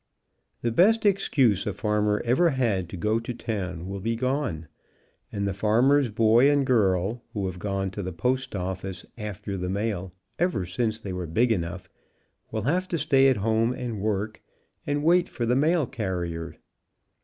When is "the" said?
0.63-0.71, 5.47-5.53, 8.01-8.11, 9.57-9.69, 15.45-15.55